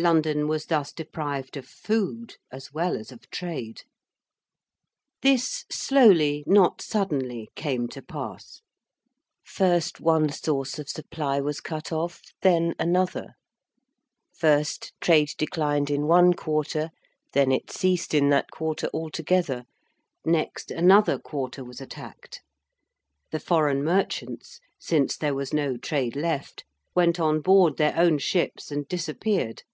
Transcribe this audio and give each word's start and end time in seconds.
London 0.00 0.46
was 0.46 0.66
thus 0.66 0.92
deprived 0.92 1.56
of 1.56 1.66
food 1.66 2.36
as 2.52 2.72
well 2.72 2.96
as 2.96 3.10
of 3.10 3.28
trade. 3.30 3.82
This 5.22 5.64
slowly, 5.72 6.44
not 6.46 6.80
suddenly, 6.80 7.50
came 7.56 7.88
to 7.88 8.00
pass. 8.00 8.62
First, 9.44 10.00
one 10.00 10.28
source 10.28 10.78
of 10.78 10.88
supply 10.88 11.40
was 11.40 11.60
cut 11.60 11.90
off, 11.90 12.22
then 12.42 12.74
another. 12.78 13.32
First, 14.32 14.92
trade 15.00 15.30
declined 15.36 15.90
in 15.90 16.06
one 16.06 16.32
quarter, 16.32 16.90
then 17.32 17.50
it 17.50 17.68
ceased 17.72 18.14
in 18.14 18.28
that 18.28 18.52
quarter 18.52 18.86
altogether. 18.94 19.64
Next, 20.24 20.70
another 20.70 21.18
quarter 21.18 21.64
was 21.64 21.80
attacked. 21.80 22.40
The 23.32 23.40
foreign 23.40 23.82
merchants, 23.82 24.60
since 24.78 25.16
there 25.16 25.34
was 25.34 25.52
no 25.52 25.76
trade 25.76 26.14
left, 26.14 26.62
went 26.94 27.18
on 27.18 27.40
board 27.40 27.78
their 27.78 27.96
own 27.98 28.18
ships 28.18 28.70
and 28.70 28.86
disappeared. 28.86 29.64